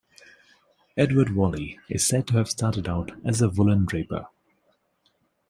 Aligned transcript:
Edward 0.97 1.35
Whalley 1.35 1.77
is 1.87 2.07
said 2.07 2.25
to 2.25 2.37
have 2.37 2.49
started 2.49 2.87
out 2.87 3.11
as 3.23 3.39
a 3.39 3.49
woollen-draper. 3.49 4.25